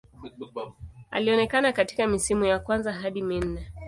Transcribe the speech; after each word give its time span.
Alionekana 1.11 1.71
katika 1.73 2.07
misimu 2.07 2.45
ya 2.45 2.59
kwanza 2.59 2.93
hadi 2.93 3.21
minne. 3.21 3.71